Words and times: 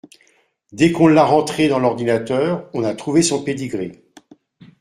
Dès 0.71 0.91
qu’on 0.91 1.05
l’a 1.05 1.23
rentré 1.23 1.67
dans 1.67 1.77
l’ordinateur, 1.77 2.67
on 2.73 2.83
a 2.83 2.95
trouvé 2.95 3.21
son 3.21 3.43
pedigree 3.43 4.01